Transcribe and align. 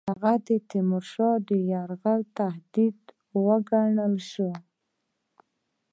هغه 0.09 0.33
د 0.47 0.49
تیمورشاه 0.69 1.35
د 1.47 1.49
یرغل 1.71 2.21
تهدید 2.37 2.97
وګڼل 3.45 4.15
شو. 4.31 4.49